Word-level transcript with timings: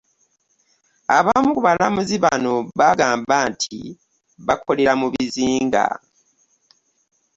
Abamu 1.17 1.49
ku 1.55 1.61
balamuzi 1.67 2.15
bano 2.25 2.53
bagamba 2.79 3.35
nti 3.51 3.79
bakolera 4.47 4.93
mu 5.01 5.07
bizinga. 5.13 5.85